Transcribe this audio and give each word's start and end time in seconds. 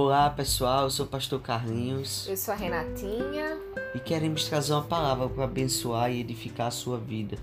Olá 0.00 0.30
pessoal, 0.30 0.84
eu 0.84 0.90
sou 0.90 1.06
o 1.06 1.08
pastor 1.08 1.40
Carlinhos 1.40 2.28
Eu 2.28 2.36
sou 2.36 2.54
a 2.54 2.56
Renatinha. 2.56 3.58
e 3.92 3.98
queremos 3.98 4.44
trazer 4.44 4.72
uma 4.72 4.84
palavra 4.84 5.28
para 5.28 5.42
abençoar 5.42 6.12
e 6.12 6.20
edificar 6.20 6.68
a 6.68 6.70
sua 6.70 6.96
vida. 6.96 7.36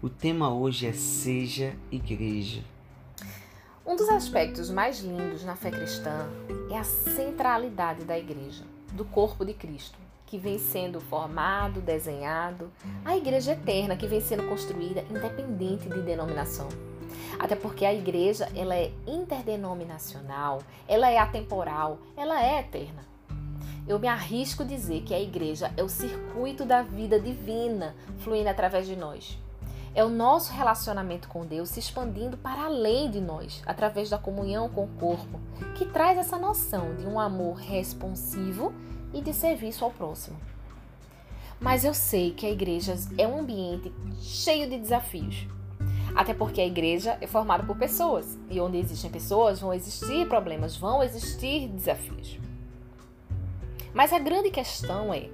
O 0.00 0.08
tema 0.08 0.54
hoje 0.54 0.86
é 0.86 0.92
Seja 0.92 1.74
Igreja. 1.90 2.62
Um 3.84 3.96
dos 3.96 4.08
aspectos 4.08 4.70
mais 4.70 5.00
lindos 5.00 5.42
na 5.42 5.56
fé 5.56 5.72
cristã 5.72 6.28
é 6.70 6.78
a 6.78 6.84
centralidade 6.84 8.04
da 8.04 8.16
igreja, 8.16 8.62
do 8.92 9.04
corpo 9.04 9.44
de 9.44 9.52
Cristo, 9.52 9.98
que 10.26 10.38
vem 10.38 10.60
sendo 10.60 11.00
formado, 11.00 11.80
desenhado, 11.80 12.70
a 13.04 13.16
igreja 13.16 13.50
eterna 13.54 13.96
que 13.96 14.06
vem 14.06 14.20
sendo 14.20 14.44
construída 14.44 15.04
independente 15.10 15.88
de 15.88 16.00
denominação. 16.02 16.68
Até 17.38 17.56
porque 17.56 17.84
a 17.84 17.94
igreja, 17.94 18.48
ela 18.54 18.74
é 18.74 18.92
interdenominacional, 19.06 20.62
ela 20.86 21.10
é 21.10 21.18
atemporal, 21.18 21.98
ela 22.16 22.42
é 22.44 22.60
eterna. 22.60 23.04
Eu 23.86 23.98
me 23.98 24.06
arrisco 24.06 24.64
dizer 24.64 25.02
que 25.02 25.14
a 25.14 25.20
igreja 25.20 25.72
é 25.76 25.82
o 25.82 25.88
circuito 25.88 26.64
da 26.64 26.82
vida 26.82 27.18
divina 27.18 27.94
fluindo 28.18 28.48
através 28.48 28.86
de 28.86 28.94
nós. 28.94 29.38
É 29.92 30.04
o 30.04 30.08
nosso 30.08 30.52
relacionamento 30.52 31.28
com 31.28 31.44
Deus 31.44 31.70
se 31.70 31.80
expandindo 31.80 32.36
para 32.36 32.66
além 32.66 33.10
de 33.10 33.20
nós, 33.20 33.60
através 33.66 34.08
da 34.08 34.18
comunhão 34.18 34.68
com 34.68 34.84
o 34.84 34.88
corpo, 35.00 35.40
que 35.76 35.84
traz 35.84 36.16
essa 36.16 36.38
noção 36.38 36.94
de 36.94 37.04
um 37.06 37.18
amor 37.18 37.56
responsivo 37.56 38.72
e 39.12 39.20
de 39.20 39.34
serviço 39.34 39.84
ao 39.84 39.90
próximo. 39.90 40.36
Mas 41.58 41.84
eu 41.84 41.92
sei 41.92 42.30
que 42.30 42.46
a 42.46 42.50
igreja 42.50 42.94
é 43.18 43.26
um 43.26 43.40
ambiente 43.40 43.92
cheio 44.20 44.70
de 44.70 44.78
desafios. 44.78 45.46
Até 46.14 46.34
porque 46.34 46.60
a 46.60 46.66
igreja 46.66 47.16
é 47.20 47.26
formada 47.26 47.62
por 47.62 47.76
pessoas, 47.76 48.38
e 48.50 48.60
onde 48.60 48.78
existem 48.78 49.10
pessoas 49.10 49.60
vão 49.60 49.72
existir 49.72 50.26
problemas, 50.28 50.76
vão 50.76 51.02
existir 51.02 51.68
desafios. 51.68 52.38
Mas 53.92 54.12
a 54.12 54.18
grande 54.18 54.50
questão 54.50 55.12
é 55.12 55.28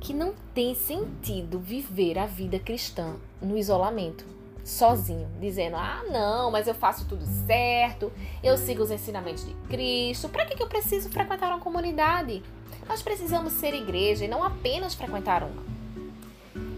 que 0.00 0.12
não 0.12 0.34
tem 0.54 0.74
sentido 0.74 1.58
viver 1.58 2.18
a 2.18 2.26
vida 2.26 2.58
cristã 2.58 3.16
no 3.40 3.56
isolamento, 3.56 4.24
sozinho, 4.64 5.28
dizendo: 5.40 5.76
"Ah, 5.76 6.02
não, 6.10 6.50
mas 6.50 6.66
eu 6.66 6.74
faço 6.74 7.06
tudo 7.06 7.24
certo, 7.46 8.12
eu 8.42 8.56
sigo 8.58 8.82
os 8.82 8.90
ensinamentos 8.90 9.46
de 9.46 9.54
Cristo. 9.68 10.28
Para 10.28 10.44
que 10.44 10.62
eu 10.62 10.68
preciso 10.68 11.08
frequentar 11.08 11.48
uma 11.48 11.60
comunidade? 11.60 12.42
Nós 12.88 13.02
precisamos 13.02 13.54
ser 13.54 13.74
igreja 13.74 14.24
e 14.24 14.28
não 14.28 14.44
apenas 14.44 14.94
frequentar 14.94 15.42
uma." 15.42 15.64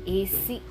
Esse 0.06 0.62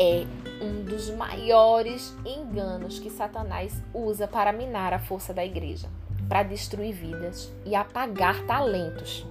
é 0.00 0.24
um 0.64 0.82
dos 0.82 1.10
maiores 1.10 2.16
enganos 2.24 2.98
que 2.98 3.10
Satanás 3.10 3.82
usa 3.92 4.26
para 4.26 4.50
minar 4.50 4.94
a 4.94 4.98
força 4.98 5.34
da 5.34 5.44
igreja, 5.44 5.90
para 6.26 6.42
destruir 6.42 6.94
vidas 6.94 7.52
e 7.66 7.74
apagar 7.74 8.46
talentos. 8.46 9.26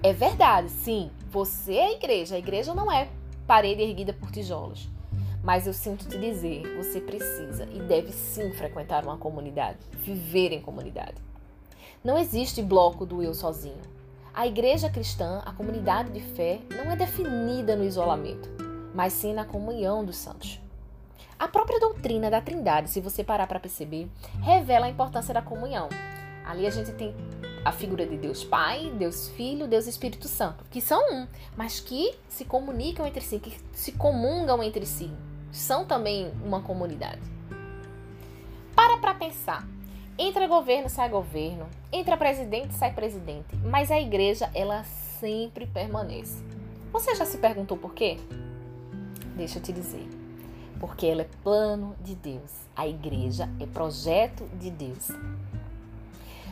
É 0.00 0.12
verdade, 0.12 0.70
sim, 0.70 1.10
você 1.28 1.74
é 1.74 1.86
a 1.86 1.92
igreja. 1.92 2.36
A 2.36 2.38
igreja 2.38 2.72
não 2.72 2.90
é 2.90 3.08
parede 3.44 3.82
erguida 3.82 4.12
por 4.12 4.30
tijolos. 4.30 4.88
Mas 5.42 5.66
eu 5.66 5.72
sinto 5.72 6.08
te 6.08 6.16
dizer, 6.18 6.62
você 6.76 7.00
precisa 7.00 7.68
e 7.72 7.80
deve 7.80 8.12
sim 8.12 8.52
frequentar 8.52 9.02
uma 9.02 9.18
comunidade, 9.18 9.78
viver 9.90 10.52
em 10.52 10.60
comunidade. 10.60 11.16
Não 12.04 12.16
existe 12.16 12.62
bloco 12.62 13.04
do 13.04 13.20
eu 13.20 13.34
sozinho. 13.34 13.82
A 14.32 14.46
igreja 14.46 14.88
cristã, 14.88 15.42
a 15.44 15.52
comunidade 15.52 16.12
de 16.12 16.20
fé, 16.20 16.60
não 16.70 16.92
é 16.92 16.96
definida 16.96 17.74
no 17.74 17.84
isolamento, 17.84 18.61
mas 18.94 19.12
sim 19.12 19.32
na 19.32 19.44
comunhão 19.44 20.04
dos 20.04 20.16
santos. 20.16 20.60
A 21.38 21.48
própria 21.48 21.80
doutrina 21.80 22.30
da 22.30 22.40
Trindade, 22.40 22.88
se 22.88 23.00
você 23.00 23.24
parar 23.24 23.46
para 23.46 23.58
perceber, 23.58 24.08
revela 24.40 24.86
a 24.86 24.90
importância 24.90 25.34
da 25.34 25.42
comunhão. 25.42 25.88
Ali 26.44 26.66
a 26.66 26.70
gente 26.70 26.92
tem 26.92 27.14
a 27.64 27.72
figura 27.72 28.06
de 28.06 28.16
Deus 28.16 28.44
Pai, 28.44 28.92
Deus 28.96 29.28
Filho, 29.30 29.66
Deus 29.66 29.86
Espírito 29.86 30.28
Santo, 30.28 30.64
que 30.70 30.80
são 30.80 31.00
um, 31.12 31.26
mas 31.56 31.80
que 31.80 32.14
se 32.28 32.44
comunicam 32.44 33.06
entre 33.06 33.20
si, 33.20 33.38
que 33.38 33.56
se 33.72 33.92
comungam 33.92 34.62
entre 34.62 34.86
si. 34.86 35.10
São 35.50 35.84
também 35.84 36.32
uma 36.44 36.62
comunidade. 36.62 37.20
Para 38.74 38.98
para 38.98 39.14
pensar. 39.14 39.66
Entra 40.18 40.46
governo, 40.46 40.88
sai 40.88 41.08
governo. 41.08 41.68
Entra 41.92 42.16
presidente, 42.16 42.74
sai 42.74 42.92
presidente. 42.92 43.56
Mas 43.64 43.90
a 43.90 44.00
igreja, 44.00 44.50
ela 44.54 44.84
sempre 45.18 45.66
permanece. 45.66 46.42
Você 46.92 47.14
já 47.14 47.24
se 47.24 47.38
perguntou 47.38 47.76
por 47.76 47.94
quê? 47.94 48.18
Deixa 49.42 49.58
eu 49.58 49.62
te 49.64 49.72
dizer. 49.72 50.08
Porque 50.78 51.04
ela 51.04 51.22
é 51.22 51.28
plano 51.42 51.96
de 52.00 52.14
Deus. 52.14 52.52
A 52.76 52.86
igreja 52.86 53.50
é 53.58 53.66
projeto 53.66 54.48
de 54.56 54.70
Deus. 54.70 55.08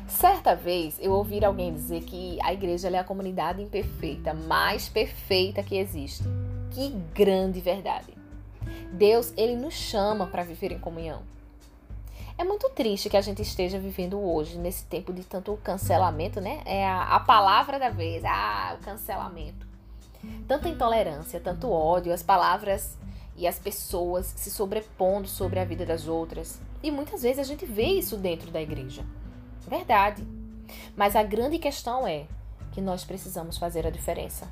Certa 0.09 0.57
vez 0.57 0.99
eu 1.01 1.13
ouvi 1.13 1.45
alguém 1.45 1.73
dizer 1.73 2.03
que 2.03 2.37
a 2.43 2.53
igreja 2.53 2.89
é 2.89 2.99
a 2.99 3.05
comunidade 3.05 3.63
imperfeita, 3.63 4.35
mais 4.35 4.89
perfeita 4.89 5.63
que 5.63 5.77
existe. 5.77 6.25
Que 6.73 6.89
grande 7.15 7.61
verdade! 7.61 8.13
Deus, 8.93 9.33
ele 9.37 9.55
nos 9.55 9.75
chama 9.75 10.27
para 10.27 10.43
viver 10.43 10.73
em 10.73 10.81
comunhão. 10.81 11.23
É 12.37 12.43
muito 12.43 12.69
triste 12.71 13.09
que 13.09 13.17
a 13.17 13.21
gente 13.21 13.41
esteja 13.41 13.79
vivendo 13.79 14.21
hoje, 14.21 14.59
nesse 14.59 14.85
tempo 14.85 15.13
de 15.13 15.23
tanto 15.23 15.57
cancelamento, 15.63 16.41
né? 16.41 16.61
É 16.65 16.85
a, 16.85 17.03
a 17.03 17.21
palavra 17.21 17.79
da 17.79 17.89
vez, 17.89 18.25
ah, 18.25 18.77
o 18.81 18.85
cancelamento. 18.85 19.70
Tanta 20.47 20.69
intolerância, 20.69 21.41
tanto 21.41 21.71
ódio, 21.71 22.13
as 22.13 22.23
palavras 22.23 22.99
e 23.37 23.47
as 23.47 23.59
pessoas 23.59 24.33
se 24.37 24.51
sobrepondo 24.51 25.27
sobre 25.27 25.59
a 25.59 25.65
vida 25.65 25.87
das 25.87 26.07
outras. 26.07 26.61
E 26.83 26.91
muitas 26.91 27.23
vezes 27.23 27.39
a 27.39 27.45
gente 27.45 27.65
vê 27.65 27.87
isso 27.87 28.17
dentro 28.17 28.51
da 28.51 28.61
igreja. 28.61 29.05
Verdade. 29.67 30.27
Mas 30.97 31.17
a 31.17 31.23
grande 31.23 31.59
questão 31.59 32.07
é 32.07 32.27
que 32.73 32.81
nós 32.81 33.05
precisamos 33.05 33.57
fazer 33.57 33.87
a 33.87 33.91
diferença. 33.91 34.49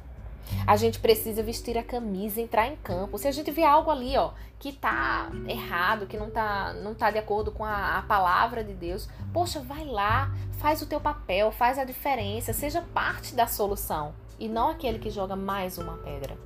A 0.66 0.76
gente 0.76 0.98
precisa 0.98 1.42
vestir 1.42 1.76
a 1.76 1.82
camisa, 1.82 2.40
entrar 2.40 2.66
em 2.66 2.76
campo. 2.76 3.18
Se 3.18 3.28
a 3.28 3.30
gente 3.30 3.50
vê 3.50 3.62
algo 3.62 3.90
ali, 3.90 4.16
ó, 4.16 4.30
que 4.58 4.72
tá 4.72 5.30
errado, 5.46 6.06
que 6.06 6.16
não 6.16 6.30
tá, 6.30 6.72
não 6.72 6.94
tá 6.94 7.10
de 7.10 7.18
acordo 7.18 7.52
com 7.52 7.64
a, 7.64 7.98
a 7.98 8.02
palavra 8.02 8.64
de 8.64 8.72
Deus, 8.72 9.08
poxa, 9.32 9.60
vai 9.60 9.84
lá, 9.84 10.32
faz 10.58 10.80
o 10.80 10.86
teu 10.86 11.00
papel, 11.00 11.52
faz 11.52 11.78
a 11.78 11.84
diferença, 11.84 12.54
seja 12.54 12.80
parte 12.94 13.34
da 13.34 13.46
solução 13.46 14.14
e 14.38 14.49
não 14.49 14.69
aquele 14.69 14.99
que 14.99 15.10
joga 15.10 15.34
mais 15.34 15.78
uma 15.78 15.99
pedra. 15.99 16.37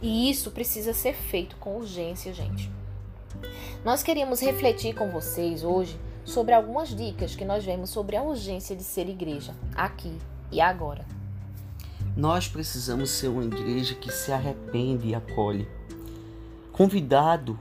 E 0.00 0.30
isso 0.30 0.50
precisa 0.50 0.92
ser 0.92 1.14
feito 1.14 1.56
com 1.56 1.76
urgência, 1.76 2.32
gente. 2.32 2.70
Nós 3.84 4.02
queríamos 4.02 4.40
refletir 4.40 4.94
com 4.94 5.10
vocês 5.10 5.64
hoje 5.64 5.98
sobre 6.24 6.54
algumas 6.54 6.94
dicas 6.94 7.34
que 7.34 7.44
nós 7.44 7.64
vemos 7.64 7.90
sobre 7.90 8.16
a 8.16 8.22
urgência 8.22 8.76
de 8.76 8.84
ser 8.84 9.08
igreja, 9.08 9.54
aqui 9.74 10.16
e 10.52 10.60
agora. 10.60 11.04
Nós 12.16 12.48
precisamos 12.48 13.10
ser 13.10 13.28
uma 13.28 13.44
igreja 13.44 13.94
que 13.94 14.12
se 14.12 14.32
arrepende 14.32 15.08
e 15.08 15.14
acolhe. 15.14 15.66
Convidado 16.72 17.58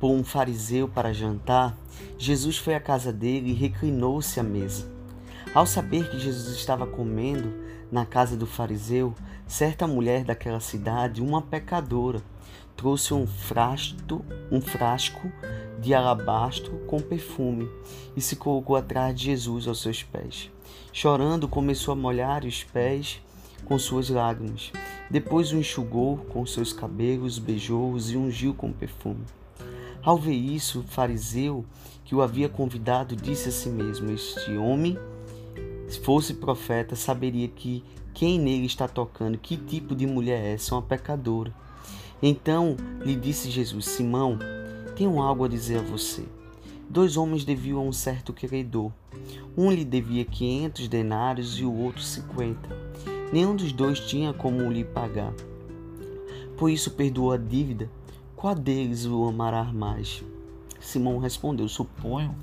por 0.00 0.10
um 0.10 0.22
fariseu 0.24 0.88
para 0.88 1.12
jantar, 1.12 1.76
Jesus 2.16 2.56
foi 2.56 2.74
à 2.74 2.80
casa 2.80 3.12
dele 3.12 3.50
e 3.50 3.54
reclinou-se 3.54 4.38
à 4.38 4.42
mesa. 4.42 4.90
Ao 5.54 5.66
saber 5.66 6.10
que 6.10 6.18
Jesus 6.18 6.56
estava 6.56 6.86
comendo 6.86 7.67
na 7.90 8.04
casa 8.04 8.36
do 8.36 8.46
fariseu, 8.46 9.14
certa 9.46 9.86
mulher 9.86 10.24
daquela 10.24 10.60
cidade, 10.60 11.22
uma 11.22 11.42
pecadora, 11.42 12.22
trouxe 12.76 13.12
um 13.12 13.26
frasco, 13.26 14.24
um 14.50 14.60
frasco 14.60 15.30
de 15.80 15.94
alabastro 15.94 16.78
com 16.86 17.00
perfume 17.00 17.68
e 18.16 18.20
se 18.20 18.36
colocou 18.36 18.76
atrás 18.76 19.14
de 19.14 19.26
Jesus 19.26 19.66
aos 19.66 19.80
seus 19.80 20.02
pés. 20.02 20.50
Chorando, 20.92 21.48
começou 21.48 21.92
a 21.92 21.96
molhar 21.96 22.44
os 22.44 22.62
pés 22.64 23.20
com 23.64 23.78
suas 23.78 24.08
lágrimas. 24.08 24.72
Depois 25.10 25.52
o 25.52 25.56
enxugou 25.56 26.18
com 26.18 26.44
seus 26.44 26.72
cabelos, 26.72 27.38
beijou-os 27.38 28.10
e 28.10 28.16
ungiu 28.16 28.54
com 28.54 28.72
perfume. 28.72 29.24
Ao 30.02 30.16
ver 30.16 30.34
isso, 30.34 30.80
o 30.80 30.84
fariseu 30.84 31.64
que 32.04 32.14
o 32.14 32.22
havia 32.22 32.48
convidado 32.48 33.16
disse 33.16 33.48
a 33.48 33.52
si 33.52 33.68
mesmo: 33.68 34.10
Este 34.10 34.56
homem, 34.56 34.98
se 35.88 35.98
fosse 36.00 36.34
profeta, 36.34 36.94
saberia 36.94 37.48
que 37.48 37.82
quem 38.12 38.38
nele 38.38 38.66
está 38.66 38.86
tocando, 38.86 39.38
que 39.38 39.56
tipo 39.56 39.94
de 39.94 40.06
mulher 40.06 40.44
é 40.44 40.52
essa, 40.52 40.74
uma 40.74 40.82
pecadora. 40.82 41.52
Então 42.22 42.76
lhe 43.00 43.14
disse 43.14 43.50
Jesus: 43.50 43.86
Simão, 43.86 44.38
tenho 44.94 45.22
algo 45.22 45.44
a 45.44 45.48
dizer 45.48 45.78
a 45.78 45.82
você. 45.82 46.24
Dois 46.90 47.16
homens 47.16 47.44
deviam 47.44 47.78
a 47.78 47.82
um 47.82 47.92
certo 47.92 48.32
credor. 48.32 48.90
Um 49.56 49.70
lhe 49.70 49.84
devia 49.84 50.24
quinhentos 50.24 50.88
denários 50.88 51.58
e 51.58 51.64
o 51.64 51.72
outro 51.72 52.02
cinquenta. 52.02 52.68
Nenhum 53.32 53.54
dos 53.54 53.72
dois 53.72 54.00
tinha 54.00 54.32
como 54.32 54.70
lhe 54.70 54.84
pagar. 54.84 55.32
Por 56.56 56.70
isso 56.70 56.90
perdoou 56.90 57.32
a 57.32 57.36
dívida. 57.36 57.90
Qual 58.34 58.54
deles 58.54 59.04
o 59.04 59.24
amará 59.24 59.64
mais? 59.64 60.24
Simão 60.80 61.18
respondeu: 61.18 61.68
Suponho 61.68 62.34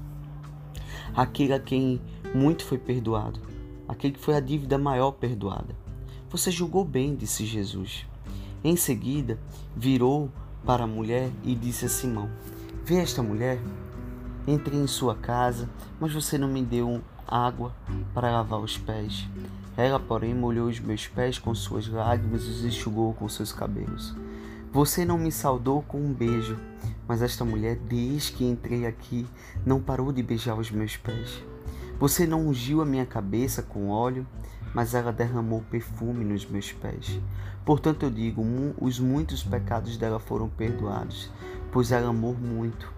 aquele 1.16 1.54
a 1.54 1.60
quem 1.60 2.00
muito 2.34 2.66
foi 2.66 2.78
perdoado, 2.78 3.40
aquele 3.88 4.14
que 4.14 4.20
foi 4.20 4.36
a 4.36 4.40
dívida 4.40 4.78
maior 4.78 5.12
perdoada. 5.12 5.76
Você 6.30 6.52
julgou 6.52 6.84
bem, 6.84 7.16
disse 7.16 7.46
Jesus. 7.46 8.06
Em 8.64 8.76
seguida, 8.76 9.40
virou 9.76 10.30
para 10.66 10.84
a 10.84 10.88
mulher 10.88 11.30
e 11.44 11.54
disse 11.54 11.86
a 11.86 11.90
Simão: 11.90 12.30
Vê 12.84 12.96
esta 12.96 13.22
mulher? 13.22 13.60
Entrei 14.48 14.80
em 14.80 14.88
sua 14.88 15.16
casa, 15.16 15.70
mas 16.00 16.14
você 16.14 16.38
não 16.38 16.48
me 16.48 16.62
deu 16.62 17.02
água 17.28 17.76
para 18.14 18.32
lavar 18.32 18.60
os 18.60 18.78
pés. 18.78 19.28
Ela, 19.78 20.00
porém, 20.00 20.34
molhou 20.34 20.68
os 20.68 20.80
meus 20.80 21.08
pés 21.08 21.38
com 21.38 21.54
suas 21.54 21.88
lágrimas 21.88 22.44
e 22.46 22.50
os 22.50 22.66
enxugou 22.66 23.14
com 23.14 23.28
seus 23.28 23.52
cabelos. 23.52 24.16
Você 24.72 25.06
não 25.06 25.18
me 25.18 25.32
saudou 25.32 25.82
com 25.82 26.00
um 26.00 26.14
beijo, 26.14 26.58
mas 27.08 27.22
esta 27.22 27.46
mulher, 27.46 27.76
desde 27.76 28.34
que 28.34 28.46
entrei 28.46 28.86
aqui, 28.86 29.26
não 29.66 29.82
parou 29.82 30.12
de 30.12 30.22
beijar 30.22 30.58
os 30.58 30.70
meus 30.70 30.98
pés. 30.98 31.44
Você 32.00 32.28
não 32.28 32.48
ungiu 32.48 32.82
a 32.82 32.86
minha 32.86 33.06
cabeça 33.06 33.64
com 33.64 33.90
óleo, 33.90 34.28
mas 34.74 34.94
ela 34.94 35.14
derramou 35.14 35.64
perfume 35.72 36.26
nos 36.26 36.46
meus 36.46 36.74
pés. 36.74 37.20
Portanto, 37.64 38.04
eu 38.04 38.12
digo: 38.12 38.44
os 38.80 39.00
muitos 39.00 39.44
pecados 39.44 39.96
dela 39.98 40.20
foram 40.20 40.50
perdoados, 40.50 41.32
pois 41.72 41.92
ela 41.92 42.10
amou 42.10 42.34
muito. 42.34 42.94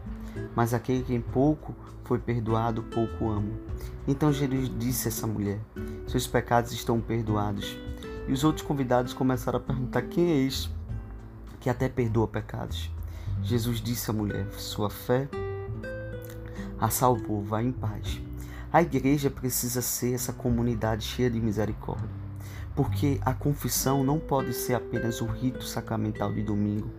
Mas 0.56 0.74
aquele 0.74 1.04
que 1.04 1.14
em 1.14 1.22
pouco 1.22 1.76
foi 2.04 2.18
perdoado, 2.18 2.82
pouco 2.84 3.30
amo. 3.30 3.54
Então 4.08 4.34
Jesus 4.34 4.72
disse 4.80 5.08
a 5.08 5.10
essa 5.10 5.28
mulher: 5.28 5.60
Seus 6.08 6.26
pecados 6.26 6.72
estão 6.72 7.00
perdoados. 7.00 7.78
E 8.28 8.32
os 8.32 8.44
outros 8.44 8.66
convidados 8.66 9.14
começaram 9.14 9.60
a 9.60 9.62
perguntar: 9.62 10.02
Quem 10.02 10.32
é 10.32 10.38
este 10.38 10.72
que 11.60 11.70
até 11.70 11.88
perdoa 11.88 12.28
pecados? 12.28 12.92
Jesus 13.44 13.80
disse 13.80 14.10
à 14.10 14.14
mulher: 14.14 14.48
Sua 14.54 14.90
fé 14.90 15.30
a 16.80 16.90
salvou, 16.90 17.44
vá 17.44 17.62
em 17.62 17.72
paz. 17.72 18.27
A 18.72 18.82
igreja 18.82 19.30
precisa 19.30 19.82
ser 19.82 20.14
essa 20.14 20.34
comunidade 20.34 21.06
cheia 21.06 21.30
de 21.30 21.40
misericórdia, 21.40 22.10
porque 22.76 23.18
a 23.22 23.34
confissão 23.34 24.04
não 24.04 24.20
pode 24.20 24.54
ser 24.54 24.74
apenas 24.74 25.22
o 25.22 25.26
rito 25.26 25.64
sacramental 25.64 26.34
de 26.34 26.44
domingo. 26.44 26.90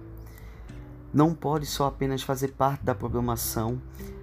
Não 1.13 1.35
pode 1.35 1.67
só 1.67 1.87
apenas 1.87 2.23
fazer 2.23 2.49
parte 2.53 2.85
da 2.85 2.95
programação 2.95 3.81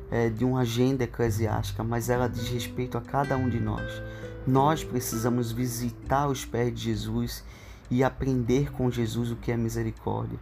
é, 0.10 0.28
de 0.28 0.44
uma 0.44 0.62
agenda 0.62 1.04
eclesiástica, 1.04 1.84
mas 1.84 2.10
ela 2.10 2.28
diz 2.28 2.48
respeito 2.50 2.98
a 2.98 3.02
cada 3.02 3.38
um 3.38 3.48
de 3.48 3.60
nós. 3.60 4.02
Nós 4.48 4.84
precisamos 4.84 5.52
visitar 5.52 6.28
os 6.28 6.46
pés 6.46 6.74
de 6.74 6.82
Jesus 6.82 7.44
e 7.92 8.04
aprender 8.04 8.72
com 8.72 8.90
Jesus 8.90 9.32
o 9.32 9.36
que 9.36 9.52
é 9.52 9.58
misericórdia. 9.58 10.40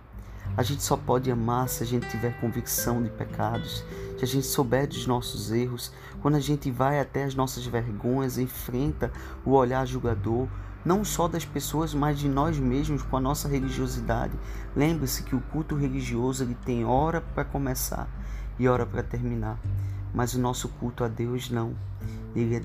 A 0.55 0.61
gente 0.61 0.83
só 0.83 0.95
pode 0.95 1.31
amar 1.31 1.67
se 1.67 1.81
a 1.81 1.85
gente 1.85 2.07
tiver 2.09 2.39
convicção 2.39 3.01
de 3.01 3.09
pecados, 3.09 3.83
se 4.17 4.23
a 4.23 4.27
gente 4.27 4.45
souber 4.45 4.87
dos 4.87 5.07
nossos 5.07 5.51
erros, 5.51 5.91
quando 6.21 6.35
a 6.35 6.39
gente 6.39 6.69
vai 6.69 6.99
até 6.99 7.23
as 7.23 7.33
nossas 7.33 7.65
vergonhas, 7.65 8.37
enfrenta 8.37 9.11
o 9.43 9.51
olhar 9.51 9.83
julgador, 9.87 10.47
não 10.85 11.03
só 11.03 11.27
das 11.27 11.43
pessoas, 11.43 11.95
mas 11.95 12.19
de 12.19 12.29
nós 12.29 12.59
mesmos 12.59 13.01
com 13.01 13.17
a 13.17 13.21
nossa 13.21 13.47
religiosidade. 13.47 14.33
Lembre-se 14.75 15.23
que 15.23 15.35
o 15.35 15.41
culto 15.41 15.75
religioso 15.75 16.43
ele 16.43 16.55
tem 16.63 16.85
hora 16.85 17.19
para 17.19 17.43
começar 17.43 18.07
e 18.59 18.67
hora 18.67 18.85
para 18.85 19.01
terminar, 19.01 19.59
mas 20.13 20.35
o 20.35 20.39
nosso 20.39 20.69
culto 20.69 21.03
a 21.03 21.07
Deus 21.07 21.49
não. 21.49 21.73
Ele 22.35 22.57
é 22.57 22.61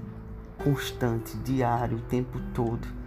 constante, 0.63 1.39
diário, 1.39 1.97
o 1.97 2.03
tempo 2.03 2.39
todo. 2.53 2.98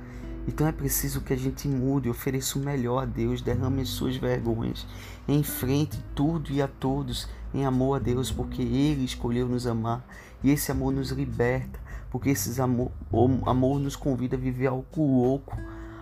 Então 0.48 0.68
é 0.68 0.72
preciso 0.72 1.22
que 1.22 1.34
a 1.34 1.38
gente 1.38 1.68
mude, 1.68 2.10
ofereça 2.10 2.58
o 2.58 2.62
melhor 2.62 3.04
a 3.04 3.06
Deus, 3.06 3.42
derrame 3.42 3.86
suas 3.86 4.16
vergonhas, 4.16 4.88
enfrente 5.28 6.04
tudo 6.16 6.52
e 6.52 6.62
a 6.62 6.68
todos 6.68 7.28
em 7.54 7.66
amor 7.66 7.96
a 7.96 8.00
Deus, 8.00 8.32
porque 8.32 8.62
Ele 8.62 9.04
escolheu 9.04 9.48
nos 9.48 9.68
amar 9.68 10.04
e 10.44 10.50
esse 10.50 10.72
amor 10.72 10.92
nos 10.92 11.12
liberta, 11.12 11.80
porque 12.10 12.32
esse 12.32 12.60
amor, 12.60 12.92
amor 13.46 13.80
nos 13.80 13.96
convida 13.96 14.36
a 14.36 14.40
viver 14.40 14.68
algo 14.68 14.86
louco, 14.98 15.56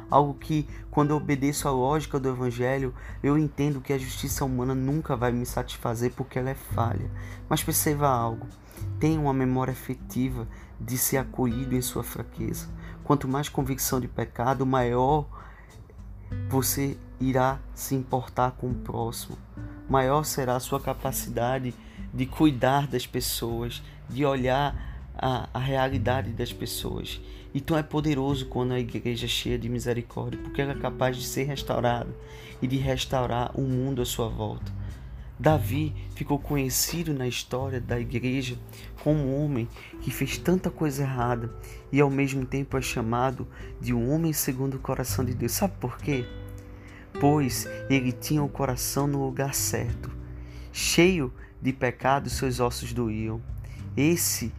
algo 0.09 0.33
que, 0.33 0.67
quando 0.89 1.11
eu 1.11 1.17
obedeço 1.17 1.67
à 1.67 1.71
lógica 1.71 2.19
do 2.19 2.29
Evangelho, 2.29 2.93
eu 3.21 3.37
entendo 3.37 3.81
que 3.81 3.93
a 3.93 3.97
justiça 3.97 4.43
humana 4.45 4.73
nunca 4.73 5.15
vai 5.15 5.31
me 5.31 5.45
satisfazer 5.45 6.11
porque 6.15 6.39
ela 6.39 6.49
é 6.49 6.55
falha. 6.55 7.09
Mas 7.47 7.63
perceba 7.63 8.07
algo: 8.09 8.47
tenha 8.99 9.19
uma 9.19 9.33
memória 9.33 9.71
afetiva 9.71 10.47
de 10.79 10.97
ser 10.97 11.17
acolhido 11.17 11.75
em 11.75 11.81
sua 11.81 12.03
fraqueza. 12.03 12.67
Quanto 13.03 13.27
mais 13.27 13.49
convicção 13.49 13.99
de 13.99 14.07
pecado, 14.07 14.65
maior 14.65 15.25
você 16.47 16.97
irá 17.19 17.59
se 17.73 17.95
importar 17.95 18.51
com 18.51 18.69
o 18.69 18.75
próximo. 18.75 19.37
Maior 19.89 20.23
será 20.23 20.55
a 20.55 20.59
sua 20.59 20.79
capacidade 20.79 21.73
de 22.13 22.25
cuidar 22.25 22.87
das 22.87 23.05
pessoas, 23.07 23.83
de 24.07 24.25
olhar 24.25 24.75
a, 25.15 25.49
a 25.53 25.59
realidade 25.59 26.31
das 26.31 26.53
pessoas. 26.53 27.19
Então 27.53 27.77
é 27.77 27.83
poderoso 27.83 28.45
quando 28.45 28.73
a 28.73 28.79
igreja 28.79 29.25
é 29.25 29.29
cheia 29.29 29.57
de 29.57 29.67
misericórdia, 29.67 30.39
porque 30.41 30.61
ela 30.61 30.73
é 30.73 30.75
capaz 30.75 31.17
de 31.17 31.25
ser 31.25 31.43
restaurada 31.43 32.09
e 32.61 32.67
de 32.67 32.77
restaurar 32.77 33.51
o 33.59 33.61
mundo 33.61 34.01
à 34.01 34.05
sua 34.05 34.29
volta. 34.29 34.71
Davi 35.39 35.95
ficou 36.15 36.37
conhecido 36.37 37.13
na 37.13 37.25
história 37.25 37.79
da 37.79 37.97
igreja 37.97 38.57
como 39.01 39.19
um 39.19 39.41
homem 39.41 39.69
que 40.01 40.11
fez 40.11 40.37
tanta 40.37 40.69
coisa 40.69 41.03
errada 41.03 41.49
e 41.93 42.01
ao 42.01 42.09
mesmo 42.09 42.45
tempo 42.45 42.77
é 42.77 42.81
chamado 42.81 43.47
de 43.79 43.93
um 43.93 44.11
homem 44.11 44.33
segundo 44.33 44.75
o 44.75 44.79
coração 44.79 45.23
de 45.23 45.33
Deus. 45.33 45.53
Sabe 45.53 45.75
por 45.79 45.97
quê? 45.97 46.25
Pois 47.21 47.67
ele 47.89 48.11
tinha 48.11 48.43
o 48.43 48.49
coração 48.49 49.07
no 49.07 49.25
lugar 49.25 49.55
certo. 49.55 50.11
Cheio 50.73 51.33
de 51.61 51.71
pecado, 51.71 52.29
seus 52.29 52.59
ossos 52.59 52.91
doíam. 52.91 53.41
Esse 53.95 54.51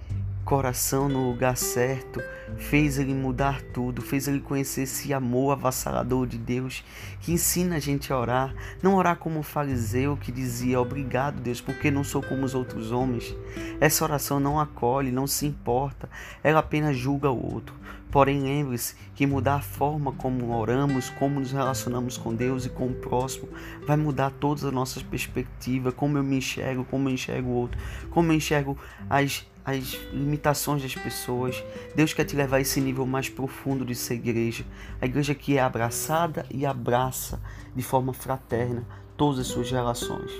coração 0.51 1.09
no 1.09 1.31
lugar 1.31 1.57
certo, 1.57 2.21
fez 2.57 2.99
ele 2.99 3.15
mudar 3.15 3.63
tudo, 3.63 4.03
fez 4.03 4.27
ele 4.27 4.41
conhecer 4.41 4.83
esse 4.83 5.15
amor 5.15 5.53
avassalador 5.53 6.27
de 6.27 6.37
Deus 6.37 6.83
que 7.21 7.31
ensina 7.31 7.77
a 7.77 7.79
gente 7.79 8.13
a 8.13 8.19
orar, 8.19 8.53
não 8.83 8.97
orar 8.97 9.15
como 9.15 9.39
o 9.39 9.45
fariseu 9.45 10.17
que 10.17 10.33
dizia 10.33 10.81
obrigado 10.81 11.41
Deus, 11.41 11.61
porque 11.61 11.89
não 11.89 12.03
sou 12.03 12.21
como 12.21 12.45
os 12.45 12.53
outros 12.53 12.91
homens. 12.91 13.33
Essa 13.81 14.03
oração 14.03 14.41
não 14.41 14.59
acolhe, 14.59 15.13
não 15.13 15.25
se 15.25 15.47
importa, 15.47 16.11
ela 16.43 16.59
apenas 16.59 16.97
julga 16.97 17.31
o 17.31 17.55
outro. 17.55 17.77
Porém, 18.11 18.43
lembre-se 18.43 18.97
que 19.15 19.29
mudar 19.29 19.55
a 19.55 19.63
forma 19.63 20.11
como 20.11 20.53
oramos, 20.53 21.11
como 21.11 21.39
nos 21.39 21.53
relacionamos 21.53 22.19
com 22.19 22.35
Deus 22.35 22.67
e 22.67 22.69
com 22.69 22.89
o 22.89 22.95
próximo, 22.95 23.49
vai 23.87 23.97
mudar 23.97 24.33
todas 24.33 24.65
as 24.65 24.73
nossas 24.73 25.01
perspectivas, 25.01 25.95
como 25.95 26.19
eu 26.19 26.25
me 26.25 26.39
enxergo, 26.39 26.85
como 26.85 27.09
eu 27.09 27.15
enxergo 27.15 27.49
o 27.49 27.55
outro, 27.55 27.81
como 28.11 28.33
eu 28.33 28.37
enxergo 28.37 28.77
as 29.09 29.47
as 29.65 29.99
limitações 30.13 30.83
das 30.83 30.95
pessoas. 30.95 31.63
Deus 31.95 32.13
quer 32.13 32.25
te 32.25 32.37
levar 32.37 32.57
a 32.57 32.61
esse 32.61 32.81
nível 32.81 33.07
mais 33.07 33.29
profundo 33.29 33.85
de 33.85 33.95
ser 33.95 34.15
igreja. 34.15 34.65
A 35.01 35.07
igreja 35.07 35.35
que 35.35 35.57
é 35.57 35.61
abraçada 35.61 36.47
e 36.51 36.65
abraça 36.67 37.41
de 37.75 37.83
forma 37.83 38.13
fraterna 38.13 38.87
todas 39.17 39.41
as 39.41 39.47
suas 39.47 39.71
relações. 39.71 40.31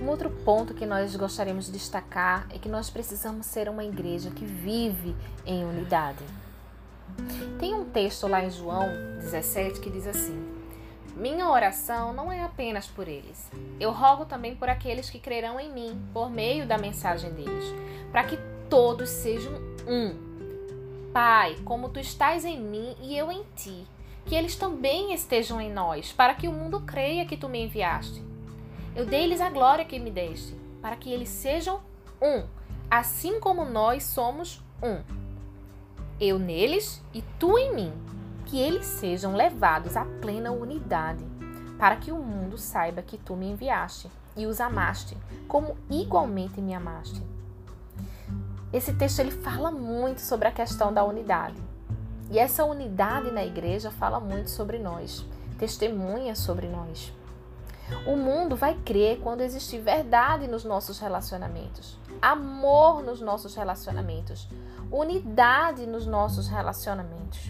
Um 0.00 0.08
outro 0.08 0.30
ponto 0.30 0.74
que 0.74 0.86
nós 0.86 1.14
gostaríamos 1.16 1.66
de 1.66 1.72
destacar 1.72 2.46
é 2.50 2.58
que 2.58 2.68
nós 2.68 2.88
precisamos 2.88 3.46
ser 3.46 3.68
uma 3.68 3.84
igreja 3.84 4.30
que 4.30 4.44
vive 4.44 5.14
em 5.44 5.64
unidade. 5.64 6.24
Tem 7.58 7.74
um 7.74 7.84
texto 7.84 8.28
lá 8.28 8.44
em 8.44 8.50
João 8.50 8.86
17 9.18 9.80
que 9.80 9.90
diz 9.90 10.06
assim: 10.06 10.57
minha 11.18 11.50
oração 11.50 12.12
não 12.12 12.30
é 12.30 12.44
apenas 12.44 12.86
por 12.86 13.08
eles. 13.08 13.50
Eu 13.80 13.90
rogo 13.90 14.24
também 14.24 14.54
por 14.54 14.68
aqueles 14.68 15.10
que 15.10 15.18
crerão 15.18 15.58
em 15.58 15.70
mim, 15.72 16.00
por 16.14 16.30
meio 16.30 16.64
da 16.64 16.78
mensagem 16.78 17.32
deles, 17.32 17.64
para 18.12 18.22
que 18.22 18.38
todos 18.70 19.08
sejam 19.10 19.52
um. 19.86 20.14
Pai, 21.12 21.56
como 21.64 21.88
tu 21.88 21.98
estás 21.98 22.44
em 22.44 22.60
mim 22.60 22.94
e 23.02 23.18
eu 23.18 23.32
em 23.32 23.42
ti, 23.56 23.84
que 24.26 24.34
eles 24.36 24.54
também 24.54 25.12
estejam 25.12 25.60
em 25.60 25.72
nós, 25.72 26.12
para 26.12 26.34
que 26.34 26.46
o 26.46 26.52
mundo 26.52 26.80
creia 26.82 27.26
que 27.26 27.36
tu 27.36 27.48
me 27.48 27.64
enviaste. 27.64 28.22
Eu 28.94 29.04
dei-lhes 29.04 29.40
a 29.40 29.50
glória 29.50 29.84
que 29.84 29.98
me 29.98 30.12
deste, 30.12 30.54
para 30.80 30.94
que 30.94 31.12
eles 31.12 31.28
sejam 31.28 31.80
um, 32.22 32.44
assim 32.88 33.40
como 33.40 33.64
nós 33.64 34.04
somos 34.04 34.62
um. 34.80 35.02
Eu 36.20 36.38
neles 36.38 37.02
e 37.12 37.22
tu 37.40 37.58
em 37.58 37.74
mim 37.74 37.92
que 38.48 38.58
eles 38.58 38.86
sejam 38.86 39.36
levados 39.36 39.96
à 39.96 40.04
plena 40.04 40.50
unidade, 40.50 41.24
para 41.78 41.96
que 41.96 42.10
o 42.10 42.16
mundo 42.16 42.56
saiba 42.56 43.02
que 43.02 43.18
tu 43.18 43.36
me 43.36 43.50
enviaste 43.50 44.10
e 44.34 44.46
os 44.46 44.60
amaste, 44.60 45.16
como 45.46 45.76
igualmente 45.90 46.60
me 46.60 46.74
amaste. 46.74 47.22
Esse 48.72 48.92
texto 48.94 49.20
ele 49.20 49.30
fala 49.30 49.70
muito 49.70 50.20
sobre 50.20 50.48
a 50.48 50.52
questão 50.52 50.92
da 50.92 51.04
unidade. 51.04 51.56
E 52.30 52.38
essa 52.38 52.64
unidade 52.64 53.30
na 53.30 53.44
igreja 53.44 53.90
fala 53.90 54.18
muito 54.18 54.50
sobre 54.50 54.78
nós, 54.78 55.24
testemunha 55.58 56.34
sobre 56.34 56.68
nós. 56.68 57.12
O 58.06 58.16
mundo 58.16 58.56
vai 58.56 58.74
crer 58.74 59.20
quando 59.20 59.40
existir 59.42 59.78
verdade 59.78 60.46
nos 60.46 60.64
nossos 60.64 60.98
relacionamentos, 60.98 61.98
amor 62.20 63.02
nos 63.02 63.20
nossos 63.20 63.54
relacionamentos, 63.54 64.48
unidade 64.90 65.86
nos 65.86 66.06
nossos 66.06 66.48
relacionamentos. 66.48 67.48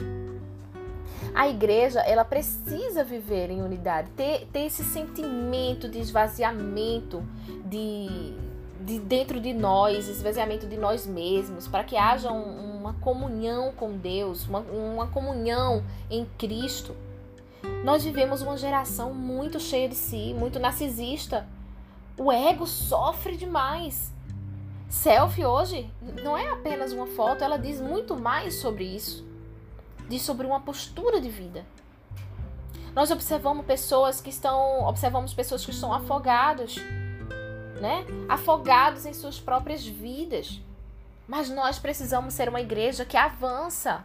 A 1.34 1.48
igreja, 1.48 2.00
ela 2.00 2.24
precisa 2.24 3.04
viver 3.04 3.50
em 3.50 3.62
unidade, 3.62 4.10
ter, 4.16 4.46
ter 4.52 4.60
esse 4.60 4.84
sentimento 4.84 5.88
de 5.88 5.98
esvaziamento 5.98 7.22
de, 7.64 8.34
de 8.80 8.98
dentro 8.98 9.40
de 9.40 9.52
nós, 9.52 10.08
esvaziamento 10.08 10.66
de 10.66 10.76
nós 10.76 11.06
mesmos, 11.06 11.68
para 11.68 11.84
que 11.84 11.96
haja 11.96 12.32
um, 12.32 12.78
uma 12.78 12.94
comunhão 12.94 13.72
com 13.72 13.96
Deus, 13.96 14.46
uma, 14.46 14.60
uma 14.60 15.06
comunhão 15.06 15.84
em 16.10 16.26
Cristo. 16.38 16.96
Nós 17.84 18.04
vivemos 18.04 18.42
uma 18.42 18.56
geração 18.56 19.12
muito 19.12 19.60
cheia 19.60 19.88
de 19.88 19.94
si, 19.94 20.34
muito 20.34 20.58
narcisista. 20.58 21.46
O 22.16 22.32
ego 22.32 22.66
sofre 22.66 23.36
demais. 23.36 24.12
Selfie 24.88 25.44
hoje 25.44 25.90
não 26.24 26.36
é 26.36 26.50
apenas 26.50 26.92
uma 26.92 27.06
foto, 27.06 27.44
ela 27.44 27.58
diz 27.58 27.80
muito 27.80 28.16
mais 28.16 28.54
sobre 28.54 28.84
isso. 28.84 29.27
Diz 30.08 30.22
sobre 30.22 30.46
uma 30.46 30.60
postura 30.60 31.20
de 31.20 31.28
vida. 31.28 31.64
Nós 32.94 33.10
observamos 33.10 33.64
pessoas 33.66 34.20
que 34.20 34.30
estão, 34.30 34.82
observamos 34.84 35.34
pessoas 35.34 35.64
que 35.64 35.70
estão 35.70 35.92
afogados, 35.92 36.76
né? 37.80 38.04
Afogados 38.28 39.06
em 39.06 39.12
suas 39.12 39.38
próprias 39.38 39.86
vidas. 39.86 40.60
Mas 41.26 41.50
nós 41.50 41.78
precisamos 41.78 42.34
ser 42.34 42.48
uma 42.48 42.60
igreja 42.60 43.04
que 43.04 43.16
avança, 43.16 44.04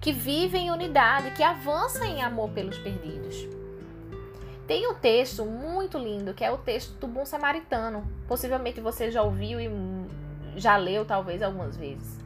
que 0.00 0.12
vive 0.12 0.58
em 0.58 0.70
unidade, 0.70 1.30
que 1.30 1.42
avança 1.42 2.04
em 2.06 2.20
amor 2.20 2.50
pelos 2.50 2.76
perdidos. 2.78 3.46
Tem 4.66 4.86
um 4.88 4.94
texto 4.94 5.44
muito 5.44 5.98
lindo 5.98 6.34
que 6.34 6.44
é 6.44 6.50
o 6.50 6.58
texto 6.58 6.92
do 6.98 7.06
bom 7.06 7.24
samaritano. 7.24 8.06
Possivelmente 8.28 8.80
você 8.80 9.10
já 9.10 9.22
ouviu 9.22 9.60
e 9.60 9.70
já 10.56 10.76
leu 10.76 11.04
talvez 11.04 11.42
algumas 11.42 11.76
vezes. 11.76 12.18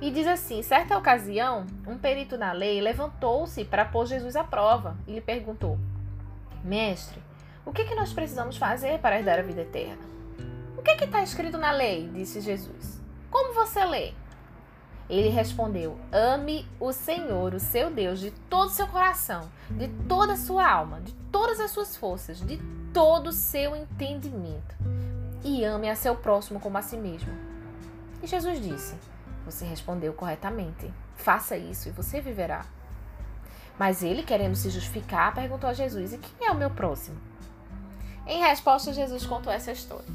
E 0.00 0.10
diz 0.10 0.26
assim: 0.26 0.62
certa 0.62 0.96
ocasião, 0.96 1.66
um 1.86 1.98
perito 1.98 2.38
na 2.38 2.52
lei 2.52 2.80
levantou-se 2.80 3.64
para 3.64 3.84
pôr 3.84 4.06
Jesus 4.06 4.34
à 4.34 4.42
prova 4.42 4.96
e 5.06 5.12
lhe 5.12 5.20
perguntou: 5.20 5.78
Mestre, 6.64 7.20
o 7.66 7.72
que, 7.72 7.84
que 7.84 7.94
nós 7.94 8.12
precisamos 8.12 8.56
fazer 8.56 8.98
para 9.00 9.18
herdar 9.18 9.38
a 9.38 9.42
vida 9.42 9.60
eterna? 9.60 10.10
O 10.76 10.82
que 10.82 10.92
está 11.04 11.22
escrito 11.22 11.58
na 11.58 11.70
lei? 11.70 12.08
disse 12.08 12.40
Jesus. 12.40 13.00
Como 13.30 13.52
você 13.52 13.84
lê? 13.84 14.14
Ele 15.10 15.28
respondeu: 15.28 15.98
Ame 16.10 16.66
o 16.78 16.92
Senhor, 16.92 17.52
o 17.52 17.60
seu 17.60 17.90
Deus, 17.90 18.20
de 18.20 18.30
todo 18.30 18.68
o 18.68 18.72
seu 18.72 18.86
coração, 18.86 19.50
de 19.70 19.88
toda 20.08 20.32
a 20.32 20.36
sua 20.36 20.66
alma, 20.66 21.00
de 21.00 21.12
todas 21.30 21.60
as 21.60 21.72
suas 21.72 21.96
forças, 21.96 22.40
de 22.40 22.58
todo 22.94 23.26
o 23.26 23.32
seu 23.32 23.76
entendimento. 23.76 24.74
E 25.44 25.64
ame 25.64 25.90
a 25.90 25.96
seu 25.96 26.14
próximo 26.14 26.60
como 26.60 26.78
a 26.78 26.82
si 26.82 26.96
mesmo. 26.96 27.32
E 28.22 28.26
Jesus 28.26 28.62
disse: 28.62 28.94
você 29.44 29.64
respondeu 29.64 30.12
corretamente. 30.12 30.92
Faça 31.16 31.56
isso 31.56 31.88
e 31.88 31.92
você 31.92 32.20
viverá. 32.20 32.64
Mas 33.78 34.02
ele, 34.02 34.22
querendo 34.22 34.54
se 34.54 34.70
justificar, 34.70 35.34
perguntou 35.34 35.68
a 35.68 35.74
Jesus: 35.74 36.12
E 36.12 36.18
quem 36.18 36.46
é 36.46 36.50
o 36.50 36.56
meu 36.56 36.70
próximo? 36.70 37.20
Em 38.26 38.40
resposta, 38.40 38.92
Jesus 38.92 39.24
contou 39.24 39.52
essa 39.52 39.72
história. 39.72 40.06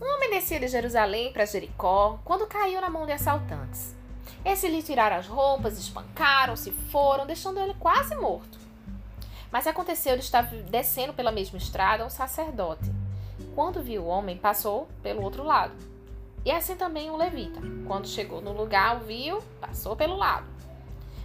Um 0.00 0.14
homem 0.14 0.30
descia 0.30 0.60
de 0.60 0.68
Jerusalém 0.68 1.32
para 1.32 1.44
Jericó 1.44 2.20
quando 2.24 2.46
caiu 2.46 2.80
na 2.80 2.90
mão 2.90 3.06
de 3.06 3.12
assaltantes. 3.12 3.96
Esses 4.44 4.70
lhe 4.70 4.82
tiraram 4.82 5.16
as 5.16 5.26
roupas, 5.26 5.78
espancaram, 5.78 6.56
se 6.56 6.70
foram, 6.70 7.26
deixando 7.26 7.58
ele 7.58 7.74
quase 7.74 8.14
morto. 8.14 8.58
Mas 9.50 9.66
aconteceu 9.66 10.16
de 10.16 10.22
estar 10.22 10.42
descendo 10.42 11.12
pela 11.12 11.32
mesma 11.32 11.58
estrada 11.58 12.04
um 12.04 12.10
sacerdote. 12.10 12.92
Quando 13.54 13.82
viu 13.82 14.02
o 14.02 14.06
homem, 14.06 14.36
passou 14.36 14.88
pelo 15.02 15.22
outro 15.22 15.42
lado. 15.42 15.74
E 16.48 16.50
assim 16.50 16.76
também 16.76 17.10
o 17.10 17.16
levita. 17.18 17.60
Quando 17.86 18.08
chegou 18.08 18.40
no 18.40 18.54
lugar, 18.54 18.96
o 18.96 19.00
viu, 19.00 19.42
passou 19.60 19.94
pelo 19.94 20.16
lado. 20.16 20.46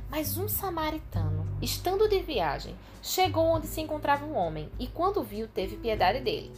Mas 0.09 0.37
um 0.37 0.49
samaritano, 0.49 1.47
estando 1.61 2.09
de 2.09 2.19
viagem, 2.19 2.75
chegou 3.01 3.45
onde 3.45 3.65
se 3.65 3.79
encontrava 3.79 4.25
um 4.25 4.35
homem 4.35 4.69
e, 4.77 4.85
quando 4.85 5.23
viu, 5.23 5.47
teve 5.47 5.77
piedade 5.77 6.19
dele. 6.19 6.51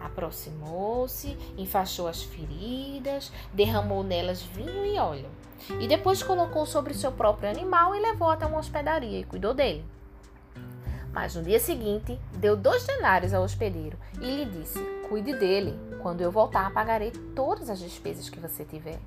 Aproximou-se, 0.00 1.36
enfaixou 1.58 2.06
as 2.06 2.22
feridas, 2.22 3.32
derramou 3.52 4.04
nelas 4.04 4.40
vinho 4.40 4.86
e 4.86 4.96
óleo. 4.96 5.28
E 5.80 5.88
depois 5.88 6.22
colocou 6.22 6.64
sobre 6.66 6.94
seu 6.94 7.10
próprio 7.10 7.50
animal 7.50 7.96
e 7.96 8.00
levou 8.00 8.30
até 8.30 8.46
uma 8.46 8.60
hospedaria 8.60 9.18
e 9.18 9.24
cuidou 9.24 9.52
dele. 9.52 9.84
Mas 11.14 11.36
no 11.36 11.44
dia 11.44 11.60
seguinte, 11.60 12.18
deu 12.36 12.56
dois 12.56 12.84
denários 12.84 13.32
ao 13.32 13.44
hospedeiro 13.44 13.96
e 14.20 14.36
lhe 14.36 14.44
disse: 14.44 14.80
Cuide 15.08 15.32
dele. 15.32 15.78
Quando 16.02 16.20
eu 16.20 16.30
voltar, 16.30 16.72
pagarei 16.72 17.12
todas 17.12 17.70
as 17.70 17.78
despesas 17.78 18.28
que 18.28 18.40
você 18.40 18.64
tiver. 18.64 18.98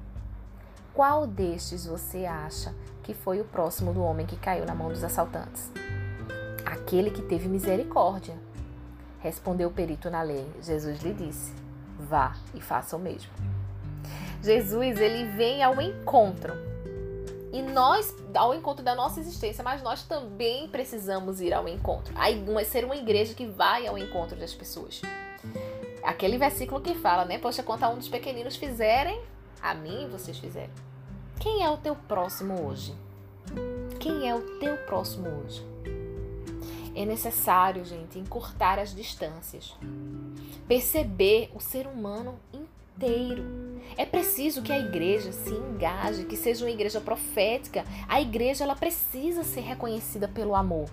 Qual 0.93 1.27
destes 1.27 1.85
você 1.85 2.25
acha 2.25 2.73
que 3.03 3.13
foi 3.13 3.41
o 3.41 3.45
próximo 3.45 3.93
do 3.93 4.01
homem 4.01 4.25
que 4.25 4.37
caiu 4.37 4.65
na 4.65 4.73
mão 4.73 4.87
dos 4.87 5.03
assaltantes? 5.03 5.69
Aquele 6.65 7.11
que 7.11 7.21
teve 7.21 7.49
misericórdia. 7.49 8.35
Respondeu 9.19 9.67
o 9.67 9.73
perito 9.73 10.09
na 10.09 10.21
lei. 10.21 10.49
Jesus 10.61 11.01
lhe 11.01 11.13
disse: 11.13 11.53
Vá 11.99 12.37
e 12.55 12.61
faça 12.61 12.95
o 12.95 12.99
mesmo. 12.99 13.29
Jesus, 14.41 14.97
ele 14.97 15.35
vem 15.35 15.61
ao 15.61 15.81
encontro. 15.81 16.53
E 17.51 17.61
nós, 17.61 18.13
ao 18.35 18.53
encontro 18.53 18.83
da 18.83 18.93
nossa 18.93 19.19
existência, 19.19 19.63
mas 19.63 19.81
nós 19.81 20.03
também 20.03 20.67
precisamos 20.67 21.39
ir 21.39 21.53
ao 21.53 21.67
encontro. 21.67 22.13
Ser 22.65 22.83
uma 22.83 22.95
igreja 22.95 23.33
que 23.33 23.45
vai 23.45 23.87
ao 23.87 23.97
encontro 23.97 24.37
das 24.37 24.53
pessoas. 24.53 25.01
Aquele 26.03 26.37
versículo 26.37 26.81
que 26.81 26.93
fala, 26.95 27.25
né? 27.25 27.37
Poxa, 27.37 27.63
quanto 27.63 27.83
a 27.83 27.89
um 27.89 27.97
dos 27.97 28.09
pequeninos 28.09 28.55
fizerem, 28.55 29.21
a 29.61 29.73
mim 29.73 30.07
vocês 30.09 30.37
fizeram. 30.37 30.73
Quem 31.39 31.63
é 31.63 31.69
o 31.69 31.77
teu 31.77 31.95
próximo 31.95 32.67
hoje? 32.67 32.93
Quem 33.99 34.27
é 34.27 34.35
o 34.35 34.59
teu 34.59 34.77
próximo 34.85 35.27
hoje? 35.29 35.65
É 36.95 37.05
necessário, 37.05 37.85
gente, 37.85 38.17
encurtar 38.17 38.79
as 38.79 38.93
distâncias. 38.93 39.75
Perceber 40.67 41.51
o 41.53 41.59
ser 41.59 41.85
humano 41.87 42.39
inteiro. 42.97 43.45
É 43.95 44.05
preciso 44.05 44.61
que 44.61 44.71
a 44.71 44.79
igreja 44.79 45.31
se 45.31 45.51
engaje, 45.51 46.25
que 46.25 46.35
seja 46.35 46.65
uma 46.65 46.71
igreja 46.71 46.99
profética. 46.99 47.85
A 48.07 48.19
igreja 48.19 48.63
ela 48.63 48.75
precisa 48.75 49.43
ser 49.43 49.61
reconhecida 49.61 50.27
pelo 50.27 50.55
amor. 50.55 50.89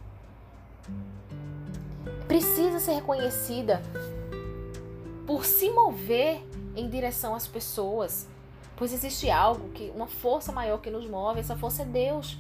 Precisa 2.29 2.79
ser 2.79 2.93
reconhecida 2.93 3.83
por 5.27 5.45
se 5.45 5.71
mover 5.71 6.43
em 6.77 6.89
direção 6.89 7.35
às 7.35 7.47
pessoas, 7.47 8.29
pois 8.77 8.93
existe 8.93 9.31
algo 9.31 9.71
que 9.71 9.91
uma 9.95 10.07
força 10.07 10.53
maior 10.53 10.79
que 10.79 10.91
nos 10.91 11.07
move, 11.07 11.41
essa 11.41 11.57
força 11.57 11.83
é 11.83 11.87
Deus. 11.87 12.39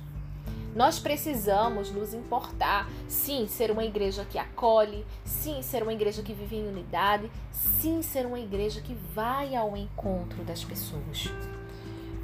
Nós 0.75 0.99
precisamos 0.99 1.91
nos 1.93 2.13
importar, 2.13 2.91
sim, 3.07 3.47
ser 3.47 3.71
uma 3.71 3.85
igreja 3.85 4.25
que 4.25 4.37
acolhe, 4.37 5.07
sim, 5.25 5.63
ser 5.63 5.85
uma 5.85 5.93
igreja 5.93 6.21
que 6.21 6.33
vive 6.33 6.57
em 6.57 6.67
unidade, 6.67 7.31
sim, 7.53 8.03
ser 8.03 8.27
uma 8.27 8.41
igreja 8.41 8.81
que 8.81 8.97
vai 9.15 9.55
ao 9.55 9.77
encontro 9.77 10.43
das 10.43 10.65
pessoas. 10.65 11.31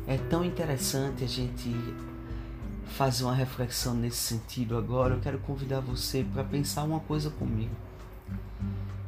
É 0.04 0.18
tão 0.18 0.44
interessante 0.44 1.22
a 1.22 1.28
gente 1.28 1.72
fazer 2.86 3.22
uma 3.22 3.34
reflexão 3.34 3.94
nesse 3.94 4.16
sentido 4.16 4.76
agora. 4.76 5.14
Eu 5.14 5.20
quero 5.20 5.38
convidar 5.38 5.78
você 5.78 6.24
para 6.24 6.42
pensar 6.42 6.82
uma 6.82 6.98
coisa 6.98 7.30
comigo. 7.30 7.74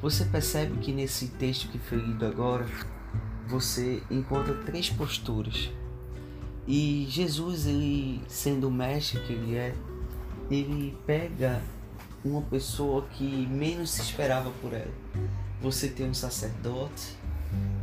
Você 0.01 0.25
percebe 0.25 0.79
que 0.79 0.93
nesse 0.93 1.29
texto 1.29 1.69
que 1.69 1.81
foi 1.81 1.99
lido 1.99 2.25
agora, 2.25 2.67
você 3.49 4.03
encontra 4.09 4.55
três 4.63 4.89
posturas. 4.89 5.71
E 6.67 7.07
Jesus, 7.09 7.67
ele 7.67 8.23
sendo 8.29 8.69
o 8.69 8.71
mestre 8.71 9.21
que 9.21 9.33
ele 9.33 9.57
é, 9.57 9.75
ele 10.51 10.97
pega 11.07 11.61
uma 12.25 12.43
pessoa 12.43 13.03
que 13.13 13.25
menos 13.49 13.91
se 13.91 14.03
esperava 14.03 14.51
por 14.61 14.73
ela. 14.73 14.93
Você 15.61 15.89
tem 15.89 16.09
um 16.09 16.15
sacerdote 16.15 17.17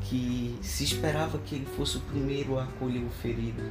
que 0.02 0.58
se 0.62 0.84
esperava 0.84 1.38
que 1.40 1.56
ele 1.56 1.66
fosse 1.66 1.98
o 1.98 2.02
primeiro 2.02 2.58
a 2.58 2.64
acolher 2.64 3.04
o 3.04 3.10
ferido, 3.10 3.70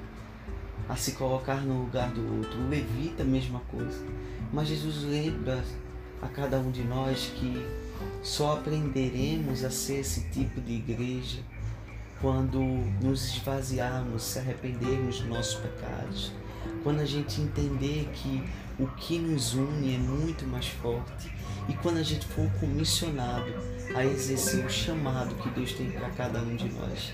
a 0.89 0.97
se 0.97 1.13
colocar 1.13 1.63
no 1.63 1.83
lugar 1.83 2.11
do 2.11 2.37
outro. 2.37 2.61
O 2.61 2.69
levita, 2.69 3.23
a 3.23 3.27
mesma 3.27 3.61
coisa. 3.71 4.05
Mas 4.53 4.69
Jesus 4.69 5.05
lembra 5.05 5.65
a 6.21 6.29
cada 6.29 6.59
um 6.59 6.71
de 6.71 6.85
nós 6.85 7.33
que 7.35 7.67
só 8.23 8.59
aprenderemos 8.59 9.65
a 9.65 9.71
ser 9.71 10.01
esse 10.01 10.29
tipo 10.31 10.61
de 10.61 10.75
igreja 10.75 11.41
quando 12.21 12.61
nos 13.03 13.37
esvaziarmos, 13.37 14.23
se 14.23 14.39
arrependermos 14.39 15.21
dos 15.21 15.29
nossos 15.29 15.55
pecados, 15.57 16.33
quando 16.83 17.01
a 17.01 17.05
gente 17.05 17.41
entender 17.41 18.09
que 18.13 18.43
o 18.79 18.87
que 18.87 19.19
nos 19.19 19.55
une 19.55 19.95
é 19.95 19.99
muito 19.99 20.47
mais 20.47 20.69
forte 20.69 21.33
e 21.69 21.75
quando 21.75 21.99
a 21.99 22.03
gente 22.03 22.27
for 22.27 22.49
comissionado 22.61 23.53
a 23.95 24.05
exercer 24.05 24.65
o 24.65 24.71
chamado 24.71 25.35
que 25.37 25.51
Deus 25.51 25.73
tem 25.73 25.91
para 25.91 26.11
cada 26.11 26.41
um 26.41 26.57
de 26.57 26.69
nós. 26.71 27.13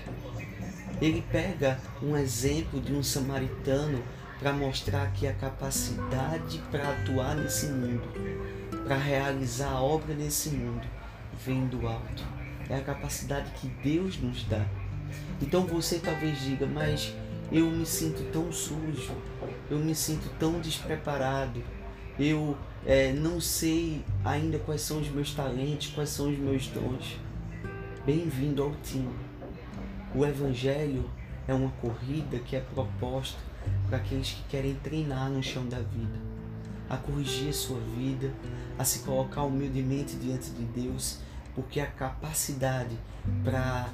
Ele 1.01 1.23
pega 1.31 1.79
um 2.01 2.15
exemplo 2.15 2.79
de 2.79 2.93
um 2.93 3.03
samaritano 3.03 4.01
para 4.39 4.53
mostrar 4.53 5.11
que 5.11 5.27
a 5.27 5.33
capacidade 5.33 6.61
para 6.71 6.91
atuar 6.91 7.35
nesse 7.35 7.67
mundo, 7.67 8.07
para 8.83 8.95
realizar 8.95 9.71
a 9.71 9.81
obra 9.81 10.13
nesse 10.13 10.49
mundo, 10.49 10.87
vem 11.45 11.65
do 11.67 11.87
alto. 11.87 12.23
É 12.69 12.75
a 12.75 12.81
capacidade 12.81 13.51
que 13.51 13.67
Deus 13.83 14.17
nos 14.19 14.43
dá. 14.43 14.65
Então 15.41 15.65
você 15.65 15.99
talvez 15.99 16.39
diga, 16.41 16.65
mas 16.65 17.13
eu 17.51 17.69
me 17.69 17.85
sinto 17.85 18.23
tão 18.31 18.51
sujo, 18.51 19.13
eu 19.69 19.77
me 19.77 19.93
sinto 19.93 20.29
tão 20.39 20.59
despreparado, 20.59 21.61
eu 22.17 22.57
é, 22.85 23.11
não 23.11 23.41
sei 23.41 24.03
ainda 24.23 24.57
quais 24.59 24.81
são 24.81 24.99
os 24.99 25.09
meus 25.09 25.33
talentos, 25.33 25.87
quais 25.87 26.09
são 26.09 26.31
os 26.31 26.37
meus 26.37 26.67
dons. 26.67 27.17
Bem-vindo 28.05 28.63
ao 28.63 28.71
time. 28.83 29.13
O 30.13 30.25
Evangelho 30.25 31.09
é 31.47 31.53
uma 31.53 31.71
corrida 31.81 32.39
que 32.39 32.55
é 32.55 32.59
proposta 32.59 33.37
para 33.87 33.97
aqueles 33.97 34.31
que 34.31 34.43
querem 34.49 34.75
treinar 34.75 35.29
no 35.29 35.43
chão 35.43 35.65
da 35.67 35.79
vida, 35.79 36.19
a 36.89 36.97
corrigir 36.97 37.49
a 37.49 37.53
sua 37.53 37.79
vida, 37.97 38.31
a 38.77 38.83
se 38.83 38.99
colocar 38.99 39.43
humildemente 39.43 40.15
diante 40.15 40.51
de 40.51 40.63
Deus 40.63 41.19
porque 41.55 41.79
a 41.79 41.87
capacidade 41.87 42.97
para 43.43 43.87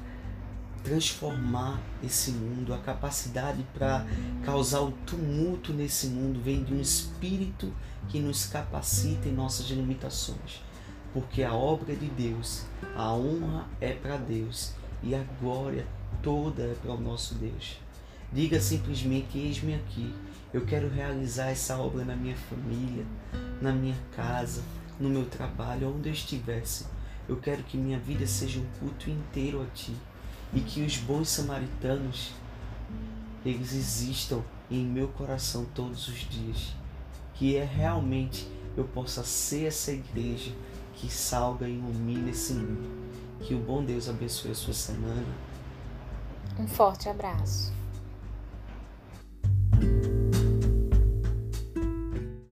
transformar 0.82 1.80
esse 2.02 2.30
mundo, 2.32 2.74
a 2.74 2.78
capacidade 2.78 3.64
para 3.74 4.04
causar 4.44 4.80
o 4.80 4.92
tumulto 5.06 5.72
nesse 5.72 6.08
mundo 6.08 6.40
vem 6.40 6.62
de 6.62 6.74
um 6.74 6.80
espírito 6.80 7.72
que 8.08 8.20
nos 8.20 8.46
capacita 8.46 9.28
em 9.28 9.32
nossas 9.32 9.66
limitações. 9.66 10.62
Porque 11.12 11.42
a 11.42 11.52
obra 11.54 11.92
é 11.92 11.96
de 11.96 12.06
Deus, 12.06 12.64
a 12.96 13.12
honra 13.12 13.66
é 13.80 13.92
para 13.92 14.16
Deus 14.16 14.72
e 15.02 15.14
a 15.14 15.22
glória 15.40 15.86
toda 16.22 16.62
é 16.62 16.74
para 16.74 16.92
o 16.92 17.00
nosso 17.00 17.34
Deus. 17.34 17.78
Diga 18.32 18.60
simplesmente: 18.60 19.38
Eis-me 19.38 19.74
aqui. 19.74 20.12
Eu 20.52 20.66
quero 20.66 20.88
realizar 20.88 21.48
essa 21.48 21.78
obra 21.78 22.04
na 22.04 22.14
minha 22.14 22.36
família, 22.36 23.06
na 23.60 23.72
minha 23.72 23.96
casa, 24.14 24.62
no 25.00 25.08
meu 25.08 25.24
trabalho, 25.24 25.94
onde 25.94 26.10
eu 26.10 26.12
estivesse. 26.12 26.86
Eu 27.26 27.36
quero 27.36 27.62
que 27.62 27.78
minha 27.78 27.98
vida 27.98 28.26
seja 28.26 28.60
um 28.60 28.66
culto 28.78 29.08
inteiro 29.08 29.62
a 29.62 29.66
Ti 29.74 29.94
e 30.54 30.60
que 30.60 30.82
os 30.82 30.96
bons 30.98 31.28
samaritanos 31.28 32.32
eles 33.44 33.72
existam 33.72 34.42
em 34.70 34.84
meu 34.84 35.08
coração 35.08 35.66
todos 35.74 36.08
os 36.08 36.18
dias. 36.20 36.74
Que 37.34 37.56
é 37.56 37.64
realmente 37.64 38.48
eu 38.76 38.84
possa 38.84 39.24
ser 39.24 39.66
essa 39.66 39.92
igreja 39.92 40.52
que 40.94 41.12
salga 41.12 41.68
e 41.68 41.72
ilumina 41.72 42.30
esse 42.30 42.54
mundo. 42.54 42.88
Que 43.40 43.54
o 43.54 43.58
bom 43.58 43.84
Deus 43.84 44.08
abençoe 44.08 44.52
a 44.52 44.54
sua 44.54 44.72
semana. 44.72 45.26
Um 46.58 46.68
forte 46.68 47.08
abraço. 47.08 47.72